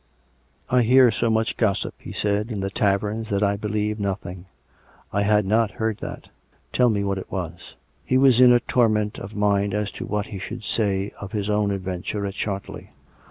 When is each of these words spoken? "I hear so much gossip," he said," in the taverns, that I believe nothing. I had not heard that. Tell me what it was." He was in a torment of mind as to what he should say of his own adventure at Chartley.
"I 0.77 0.81
hear 0.81 1.11
so 1.11 1.29
much 1.29 1.57
gossip," 1.57 1.93
he 1.99 2.11
said," 2.11 2.49
in 2.49 2.61
the 2.61 2.71
taverns, 2.71 3.29
that 3.29 3.43
I 3.43 3.55
believe 3.55 3.99
nothing. 3.99 4.45
I 5.13 5.21
had 5.21 5.45
not 5.45 5.69
heard 5.77 5.97
that. 5.99 6.29
Tell 6.73 6.89
me 6.89 7.03
what 7.03 7.19
it 7.19 7.31
was." 7.31 7.75
He 8.03 8.17
was 8.17 8.41
in 8.41 8.51
a 8.51 8.59
torment 8.61 9.19
of 9.19 9.35
mind 9.35 9.75
as 9.75 9.91
to 9.91 10.07
what 10.07 10.25
he 10.33 10.39
should 10.39 10.63
say 10.63 11.11
of 11.21 11.33
his 11.33 11.51
own 11.51 11.69
adventure 11.69 12.25
at 12.25 12.33
Chartley. 12.33 12.89